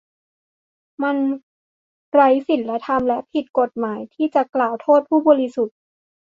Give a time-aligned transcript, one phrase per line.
[1.03, 1.17] มัน
[2.11, 5.75] ไร้ศีลธรรมและผิดกฎหมายที่จะกล่าวโทษผู้บริสุทธิ์